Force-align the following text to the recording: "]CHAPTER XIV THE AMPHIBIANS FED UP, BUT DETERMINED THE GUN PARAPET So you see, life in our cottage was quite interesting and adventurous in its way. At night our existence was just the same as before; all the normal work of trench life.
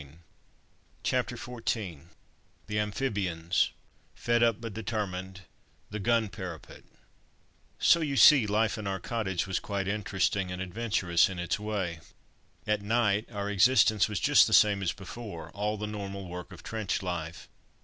"]CHAPTER 1.03 1.35
XIV 1.37 2.05
THE 2.65 2.79
AMPHIBIANS 2.79 3.69
FED 4.15 4.41
UP, 4.41 4.59
BUT 4.59 4.73
DETERMINED 4.73 5.41
THE 5.91 5.99
GUN 5.99 6.27
PARAPET 6.29 6.85
So 7.77 7.99
you 8.01 8.15
see, 8.17 8.47
life 8.47 8.79
in 8.79 8.87
our 8.87 8.99
cottage 8.99 9.45
was 9.45 9.59
quite 9.59 9.87
interesting 9.87 10.49
and 10.51 10.59
adventurous 10.59 11.29
in 11.29 11.37
its 11.37 11.59
way. 11.59 11.99
At 12.65 12.81
night 12.81 13.31
our 13.31 13.47
existence 13.47 14.09
was 14.09 14.19
just 14.19 14.47
the 14.47 14.53
same 14.53 14.81
as 14.81 14.91
before; 14.91 15.51
all 15.51 15.77
the 15.77 15.85
normal 15.85 16.27
work 16.27 16.51
of 16.51 16.63
trench 16.63 17.03
life. 17.03 17.47